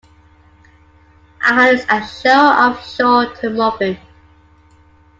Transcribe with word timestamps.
Islands 1.43 1.85
are 1.87 2.07
shown 2.07 2.35
offshore 2.55 3.25
of 3.25 3.33
Morfyn. 3.53 3.99